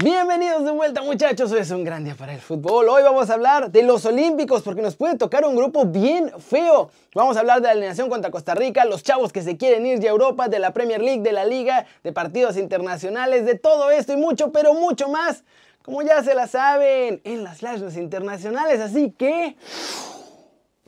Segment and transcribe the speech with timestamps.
[0.00, 2.88] Bienvenidos de vuelta muchachos, hoy es un gran día para el fútbol.
[2.88, 6.88] Hoy vamos a hablar de los Olímpicos porque nos puede tocar un grupo bien feo.
[7.16, 10.00] Vamos a hablar de la alineación contra Costa Rica, los chavos que se quieren ir
[10.06, 14.12] a Europa, de la Premier League, de la Liga, de partidos internacionales, de todo esto
[14.12, 15.42] y mucho, pero mucho más.
[15.82, 19.56] Como ya se la saben, en las flashes internacionales, así que...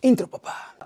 [0.02, 0.76] Intro papá.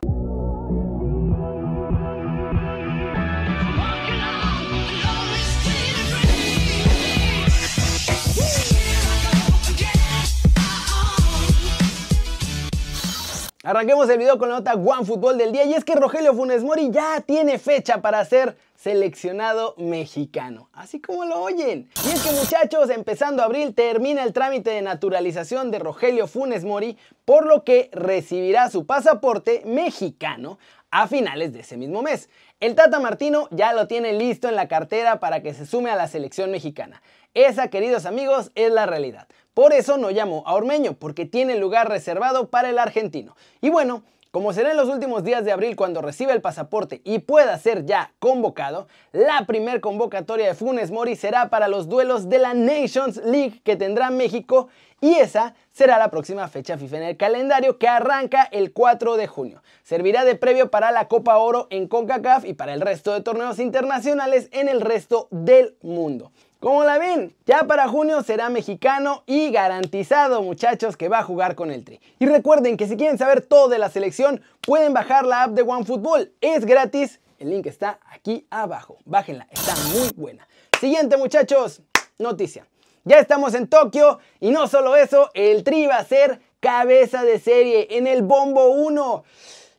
[13.67, 16.63] Arranquemos el video con la nota One Fútbol del día y es que Rogelio Funes
[16.63, 21.89] Mori ya tiene fecha para ser seleccionado mexicano, así como lo oyen.
[22.05, 26.99] Y es que muchachos, empezando abril termina el trámite de naturalización de Rogelio Funes Mori,
[27.25, 30.59] por lo que recibirá su pasaporte mexicano
[30.91, 32.29] a finales de ese mismo mes.
[32.61, 35.97] El Tata Martino ya lo tiene listo en la cartera para que se sume a
[35.97, 37.03] la selección mexicana.
[37.35, 39.27] Esa, queridos amigos, es la realidad.
[39.55, 43.37] Por eso no llamó a Ormeño, porque tiene lugar reservado para el argentino.
[43.61, 47.21] Y bueno, como será en los últimos días de abril cuando reciba el pasaporte y
[47.21, 52.39] pueda ser ya convocado, la primer convocatoria de Funes Mori será para los duelos de
[52.39, 54.69] la Nations League que tendrá México
[55.01, 59.27] y esa será la próxima fecha FIFA en el calendario que arranca el 4 de
[59.27, 59.63] junio.
[59.83, 63.59] Servirá de previo para la Copa Oro en CONCACAF y para el resto de torneos
[63.59, 66.33] internacionales en el resto del mundo.
[66.65, 67.37] ¿Cómo la ven?
[67.45, 72.01] Ya para junio será mexicano y garantizado muchachos que va a jugar con el Tri.
[72.19, 75.61] Y recuerden que si quieren saber todo de la selección pueden bajar la app de
[75.61, 76.33] OneFootball.
[76.41, 78.97] Es gratis, el link está aquí abajo.
[79.05, 80.49] Bájenla, está muy buena.
[80.81, 81.83] Siguiente muchachos,
[82.17, 82.67] noticia.
[83.05, 87.41] Ya estamos en Tokio y no solo eso, el Tri va a ser cabeza de
[87.41, 89.23] serie en el Bombo 1.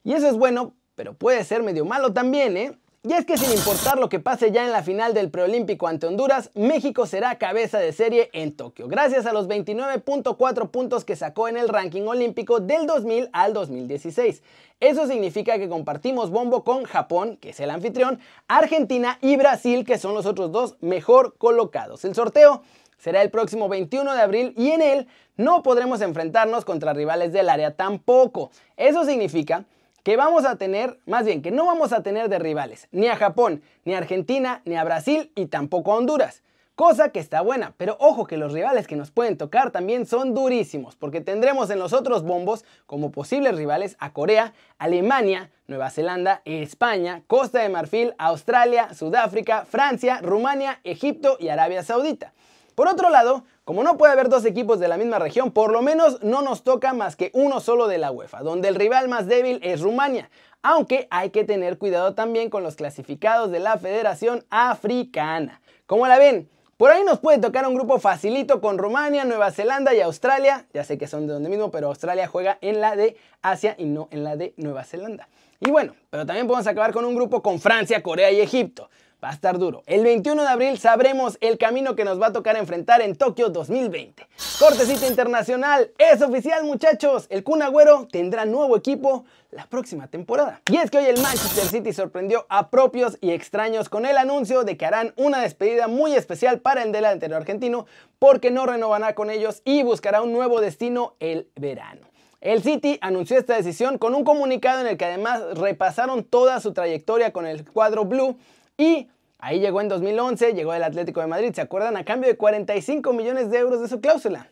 [0.03, 2.77] Y eso es bueno, pero puede ser medio malo también, ¿eh?
[3.08, 6.08] Y es que sin importar lo que pase ya en la final del preolímpico ante
[6.08, 11.48] Honduras, México será cabeza de serie en Tokio, gracias a los 29.4 puntos que sacó
[11.48, 14.42] en el ranking olímpico del 2000 al 2016.
[14.80, 19.99] Eso significa que compartimos bombo con Japón, que es el anfitrión, Argentina y Brasil, que
[19.99, 22.05] son los otros dos mejor colocados.
[22.05, 22.64] El sorteo
[22.98, 25.08] será el próximo 21 de abril y en él
[25.38, 28.49] no podremos enfrentarnos contra rivales del área tampoco.
[28.77, 29.65] Eso significa
[30.05, 33.16] que vamos a tener, más bien que no vamos a tener de rivales, ni a
[33.16, 36.43] Japón, ni a Argentina, ni a Brasil y tampoco a Honduras.
[36.76, 40.36] Cosa que está buena, pero ojo que los rivales que nos pueden tocar también son
[40.36, 46.44] durísimos, porque tendremos en los otros bombos como posibles rivales a Corea, Alemania, Nueva Zelanda,
[46.45, 52.32] España, Costa de Marfil, Australia, Sudáfrica, Francia, Rumania, Egipto y Arabia Saudita.
[52.75, 55.81] Por otro lado, como no puede haber dos equipos de la misma región, por lo
[55.81, 59.27] menos no nos toca más que uno solo de la UEFA, donde el rival más
[59.27, 60.30] débil es Rumania,
[60.61, 65.61] aunque hay que tener cuidado también con los clasificados de la Federación Africana.
[65.85, 69.93] Como la ven, por ahí nos puede tocar un grupo facilito con Rumania, Nueva Zelanda
[69.93, 70.65] y Australia.
[70.73, 73.85] Ya sé que son de donde mismo, pero Australia juega en la de Asia y
[73.85, 75.30] no en la de Nueva Zelanda.
[75.61, 78.89] Y bueno, pero también podemos acabar con un grupo con Francia, Corea y Egipto.
[79.25, 79.81] Va a estar duro.
[79.87, 83.49] El 21 de abril sabremos el camino que nos va a tocar enfrentar en Tokio
[83.49, 84.27] 2020.
[84.59, 90.61] Cortecita internacional, es oficial muchachos, el Kun Agüero tendrá nuevo equipo la próxima temporada.
[90.71, 94.64] Y es que hoy el Manchester City sorprendió a propios y extraños con el anuncio
[94.64, 97.87] de que harán una despedida muy especial para el delantero argentino
[98.19, 102.05] porque no renovará con ellos y buscará un nuevo destino el verano.
[102.41, 106.73] El City anunció esta decisión con un comunicado en el que además repasaron toda su
[106.73, 108.37] trayectoria con el cuadro blue
[108.77, 109.08] y
[109.39, 111.97] ahí llegó en 2011, llegó el Atlético de Madrid, ¿se acuerdan?
[111.97, 114.49] A cambio de 45 millones de euros de su cláusula.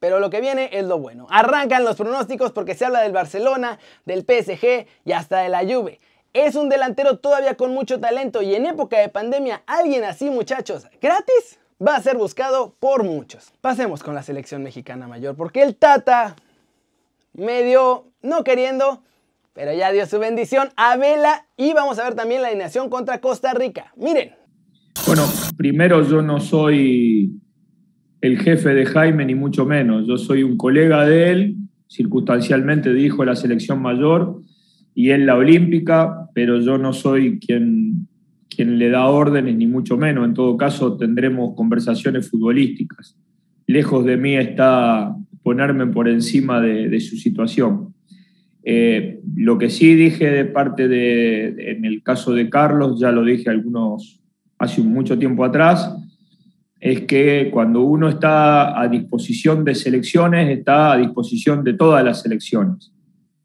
[0.00, 1.26] Pero lo que viene es lo bueno.
[1.30, 5.98] Arrancan los pronósticos porque se habla del Barcelona, del PSG y hasta de la Juve.
[6.34, 10.88] Es un delantero todavía con mucho talento y en época de pandemia, alguien así muchachos,
[11.00, 13.52] gratis, va a ser buscado por muchos.
[13.60, 16.36] Pasemos con la selección mexicana mayor porque el Tata,
[17.32, 19.02] medio no queriendo,
[19.54, 23.20] pero ya dio su bendición a Vela y vamos a ver también la alineación contra
[23.20, 23.92] Costa Rica.
[23.96, 24.32] Miren.
[25.06, 25.22] Bueno,
[25.56, 27.32] primero yo no soy
[28.20, 30.06] el jefe de Jaime, ni mucho menos.
[30.06, 31.56] Yo soy un colega de él,
[31.88, 34.42] circunstancialmente dijo la selección mayor
[34.94, 38.08] y él la olímpica, pero yo no soy quien,
[38.48, 40.24] quien le da órdenes, ni mucho menos.
[40.24, 43.16] En todo caso, tendremos conversaciones futbolísticas.
[43.66, 47.93] Lejos de mí está ponerme por encima de, de su situación.
[48.66, 53.22] Eh, lo que sí dije de parte de, en el caso de Carlos, ya lo
[53.22, 54.20] dije algunos
[54.58, 55.94] hace mucho tiempo atrás,
[56.80, 62.22] es que cuando uno está a disposición de selecciones, está a disposición de todas las
[62.22, 62.92] selecciones.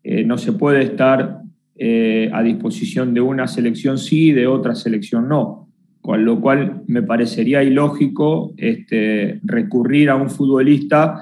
[0.03, 1.41] Eh, no se puede estar
[1.75, 5.69] eh, a disposición de una selección sí y de otra selección no.
[6.01, 11.21] con lo cual me parecería ilógico este, recurrir a un futbolista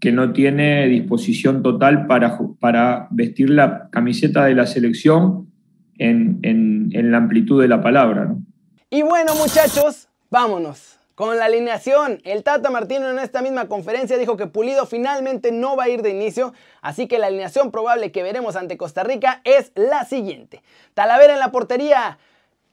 [0.00, 5.52] que no tiene disposición total para, para vestir la camiseta de la selección
[5.98, 8.34] en, en la amplitud de la palabra.
[8.88, 10.96] Y bueno muchachos, vámonos.
[11.20, 15.76] Con la alineación, el Tata Martino en esta misma conferencia dijo que Pulido finalmente no
[15.76, 19.42] va a ir de inicio, así que la alineación probable que veremos ante Costa Rica
[19.44, 20.62] es la siguiente.
[20.94, 22.16] Talavera en la portería,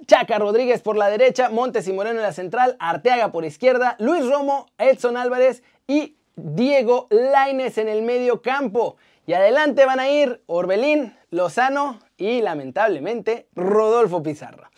[0.06, 4.26] Chaca Rodríguez por la derecha, Montes y Moreno en la central, Arteaga por izquierda, Luis
[4.26, 8.96] Romo, Edson Álvarez y Diego Laines en el medio campo.
[9.26, 14.70] Y adelante van a ir Orbelín, Lozano y lamentablemente Rodolfo Pizarro.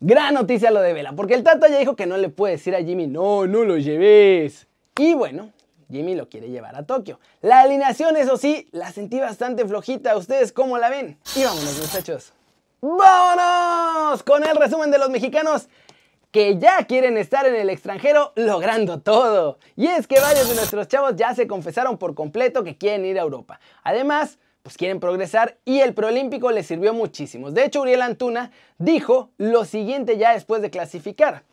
[0.00, 2.74] Gran noticia lo de Vela, porque el Tata ya dijo que no le puede decir
[2.74, 4.66] a Jimmy, no, no lo lleves.
[4.98, 5.52] Y bueno,
[5.90, 7.20] Jimmy lo quiere llevar a Tokio.
[7.42, 10.16] La alineación, eso sí, la sentí bastante flojita.
[10.16, 11.18] ¿Ustedes cómo la ven?
[11.36, 12.32] Y vámonos, muchachos.
[12.80, 14.22] ¡Vámonos!
[14.24, 15.68] Con el resumen de los mexicanos
[16.34, 19.60] que ya quieren estar en el extranjero logrando todo.
[19.76, 23.20] Y es que varios de nuestros chavos ya se confesaron por completo que quieren ir
[23.20, 23.60] a Europa.
[23.84, 27.52] Además, pues quieren progresar y el proolímpico les sirvió muchísimo.
[27.52, 31.44] De hecho, Uriel Antuna dijo lo siguiente ya después de clasificar.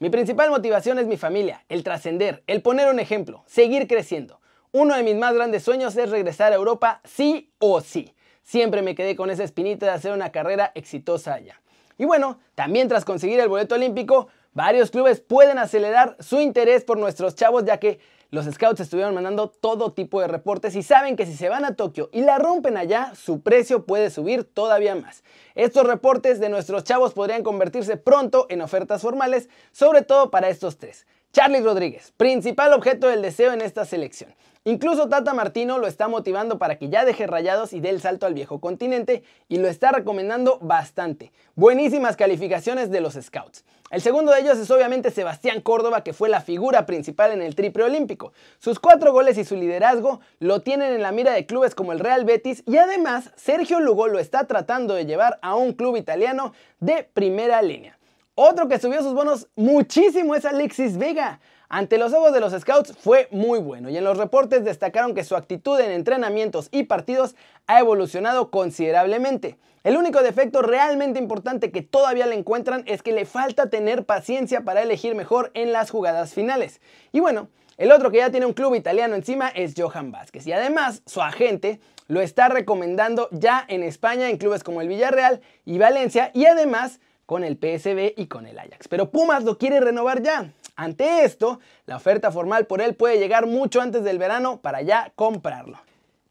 [0.00, 4.42] Mi principal motivación es mi familia, el trascender, el poner un ejemplo, seguir creciendo.
[4.70, 8.14] Uno de mis más grandes sueños es regresar a Europa sí o sí.
[8.42, 11.58] Siempre me quedé con esa espinita de hacer una carrera exitosa allá.
[11.98, 16.98] Y bueno, también tras conseguir el boleto olímpico, varios clubes pueden acelerar su interés por
[16.98, 18.00] nuestros chavos ya que
[18.30, 21.76] los scouts estuvieron mandando todo tipo de reportes y saben que si se van a
[21.76, 25.22] Tokio y la rompen allá, su precio puede subir todavía más.
[25.54, 30.76] Estos reportes de nuestros chavos podrían convertirse pronto en ofertas formales, sobre todo para estos
[30.76, 31.06] tres.
[31.36, 34.34] Charlie Rodríguez, principal objeto del deseo en esta selección.
[34.64, 38.24] Incluso Tata Martino lo está motivando para que ya deje rayados y dé el salto
[38.24, 41.32] al viejo continente y lo está recomendando bastante.
[41.54, 43.66] Buenísimas calificaciones de los scouts.
[43.90, 47.54] El segundo de ellos es obviamente Sebastián Córdoba, que fue la figura principal en el
[47.54, 48.32] triple olímpico.
[48.58, 52.00] Sus cuatro goles y su liderazgo lo tienen en la mira de clubes como el
[52.00, 56.54] Real Betis y además Sergio Lugo lo está tratando de llevar a un club italiano
[56.80, 57.98] de primera línea.
[58.38, 61.40] Otro que subió sus bonos muchísimo es Alexis Vega.
[61.70, 65.24] Ante los ojos de los scouts fue muy bueno y en los reportes destacaron que
[65.24, 67.34] su actitud en entrenamientos y partidos
[67.66, 69.56] ha evolucionado considerablemente.
[69.84, 74.64] El único defecto realmente importante que todavía le encuentran es que le falta tener paciencia
[74.64, 76.82] para elegir mejor en las jugadas finales.
[77.12, 77.48] Y bueno,
[77.78, 81.22] el otro que ya tiene un club italiano encima es Johan Vázquez y además su
[81.22, 86.44] agente lo está recomendando ya en España en clubes como el Villarreal y Valencia y
[86.44, 88.88] además con el PSB y con el Ajax.
[88.88, 90.52] Pero Pumas lo quiere renovar ya.
[90.76, 95.12] Ante esto, la oferta formal por él puede llegar mucho antes del verano para ya
[95.16, 95.78] comprarlo.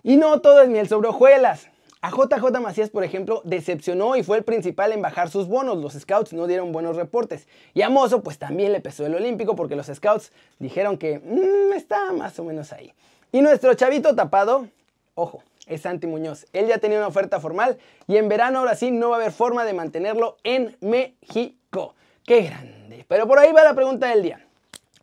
[0.04, 1.68] Y no todo es miel sobre hojuelas.
[2.02, 5.80] A JJ Macías, por ejemplo, decepcionó y fue el principal en bajar sus bonos.
[5.80, 7.48] Los scouts no dieron buenos reportes.
[7.74, 11.74] Y a Mozo, pues también le pesó el olímpico porque los scouts dijeron que mm,
[11.74, 12.94] está más o menos ahí.
[13.32, 14.68] Y nuestro chavito tapado,
[15.16, 16.46] ojo, es Santi Muñoz.
[16.54, 17.78] Él ya tenía una oferta formal
[18.08, 21.96] y en verano ahora sí no va a haber forma de mantenerlo en México.
[22.26, 23.06] ¡Qué grande!
[23.08, 24.46] Pero por ahí va la pregunta del día.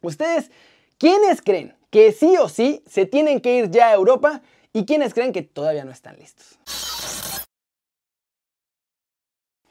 [0.00, 0.50] ¿Ustedes
[0.98, 4.42] quiénes creen que sí o sí se tienen que ir ya a Europa
[4.72, 6.58] y quiénes creen que todavía no están listos?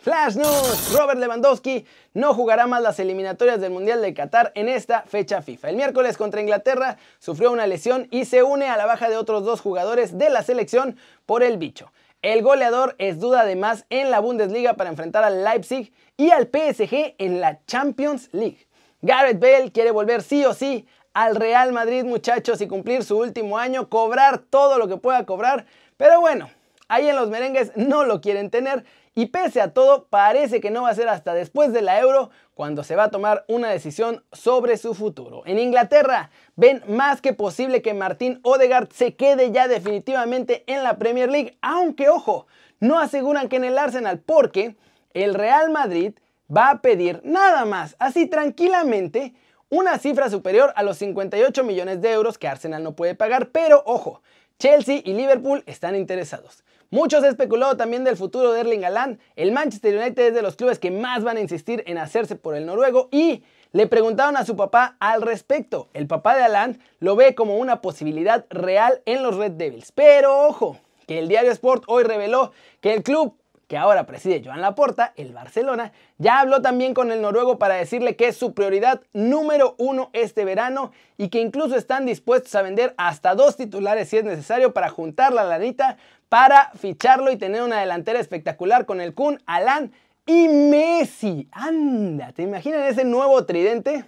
[0.01, 5.03] Flash News, Robert Lewandowski no jugará más las eliminatorias del Mundial de Qatar en esta
[5.03, 5.69] fecha FIFA.
[5.69, 9.45] El miércoles contra Inglaterra sufrió una lesión y se une a la baja de otros
[9.45, 10.97] dos jugadores de la selección
[11.28, 11.92] por el bicho.
[12.23, 17.14] El goleador es duda además en la Bundesliga para enfrentar al Leipzig y al PSG
[17.19, 18.66] en la Champions League.
[19.04, 23.59] Gareth Bale quiere volver sí o sí al Real Madrid muchachos y cumplir su último
[23.59, 26.49] año, cobrar todo lo que pueda cobrar, pero bueno,
[26.87, 30.83] ahí en los merengues no lo quieren tener y pese a todo parece que no
[30.83, 34.23] va a ser hasta después de la Euro cuando se va a tomar una decisión
[34.31, 35.44] sobre su futuro.
[35.45, 40.97] En Inglaterra ven más que posible que Martín Odegaard se quede ya definitivamente en la
[40.97, 42.47] Premier League, aunque ojo,
[42.80, 44.75] no aseguran que en el Arsenal porque
[45.13, 46.13] el Real Madrid
[46.56, 49.33] va a pedir nada más, así tranquilamente,
[49.69, 53.83] una cifra superior a los 58 millones de euros que Arsenal no puede pagar, pero
[53.85, 54.21] ojo,
[54.59, 56.63] Chelsea y Liverpool están interesados.
[56.94, 59.18] Muchos especulado también del futuro de Erling Haaland.
[59.38, 62.54] El Manchester United es de los clubes que más van a insistir en hacerse por
[62.54, 65.88] el noruego y le preguntaron a su papá al respecto.
[65.94, 69.94] El papá de Haaland lo ve como una posibilidad real en los Red Devils.
[69.94, 73.38] Pero ojo, que el diario Sport hoy reveló que el club
[73.69, 78.18] que ahora preside Joan Laporta, el Barcelona, ya habló también con el noruego para decirle
[78.18, 82.94] que es su prioridad número uno este verano y que incluso están dispuestos a vender
[82.98, 85.95] hasta dos titulares si es necesario para juntar la lanita
[86.31, 89.92] para ficharlo y tener una delantera espectacular con el Kun, Alan
[90.26, 91.50] y Messi.
[91.52, 94.06] Anda, ¿te imaginan ese nuevo tridente?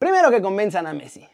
[0.00, 1.28] Primero que convenzan a Messi.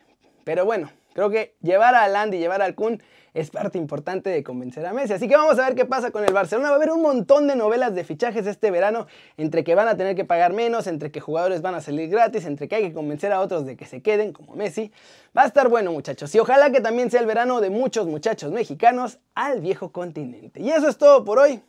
[0.45, 3.03] Pero bueno, creo que llevar a Haaland y llevar al Kun
[3.37, 5.13] es parte importante de convencer a Messi.
[5.13, 6.71] Así que vamos a ver qué pasa con el Barcelona.
[6.71, 9.97] Va a haber un montón de novelas de fichajes este verano, entre que van a
[9.97, 12.95] tener que pagar menos, entre que jugadores van a salir gratis, entre que hay que
[12.95, 14.91] convencer a otros de que se queden, como Messi.
[15.37, 16.35] Va a estar bueno, muchachos.
[16.35, 20.63] Y ojalá que también sea el verano de muchos muchachos mexicanos al viejo continente.
[20.63, 21.61] Y eso es todo por hoy.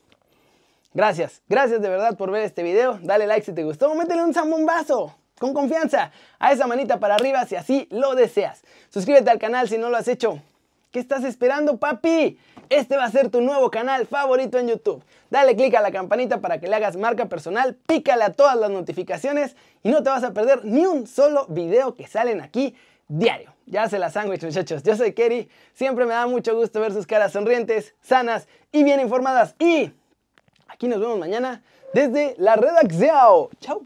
[0.93, 2.97] Gracias, gracias de verdad por ver este video.
[3.03, 7.45] Dale like si te gustó, métele un zambombazo con confianza a esa manita para arriba
[7.45, 8.63] si así lo deseas.
[8.89, 10.41] Suscríbete al canal si no lo has hecho.
[10.97, 12.39] ¿Qué estás esperando, papi?
[12.69, 15.03] Este va a ser tu nuevo canal favorito en YouTube.
[15.29, 18.71] Dale click a la campanita para que le hagas marca personal, pícale a todas las
[18.71, 22.73] notificaciones y no te vas a perder ni un solo video que salen aquí
[23.07, 23.53] diario.
[23.67, 24.81] Ya se la sándwich, muchachos.
[24.81, 25.47] Yo soy Kerry.
[25.75, 29.53] Siempre me da mucho gusto ver sus caras sonrientes, sanas y bien informadas.
[29.59, 29.91] Y
[30.67, 31.61] aquí nos vemos mañana
[31.93, 33.49] desde la redacción.
[33.59, 33.85] Chao.